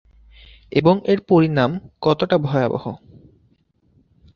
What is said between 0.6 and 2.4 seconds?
এবং এর পরিণাম কতটা